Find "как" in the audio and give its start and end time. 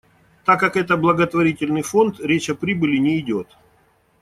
0.59-0.77